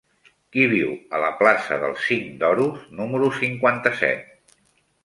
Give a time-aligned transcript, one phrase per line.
[0.55, 4.59] Qui viu a la plaça del Cinc d'Oros número cinquanta-set?